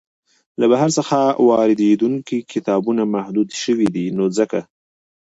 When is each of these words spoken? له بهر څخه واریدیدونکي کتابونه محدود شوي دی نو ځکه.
له 0.59 0.65
بهر 0.71 0.89
څخه 0.97 1.17
واریدیدونکي 1.47 2.37
کتابونه 2.51 3.03
محدود 3.15 3.49
شوي 3.61 3.87
دی 3.95 4.05
نو 4.17 4.25
ځکه. 4.37 4.59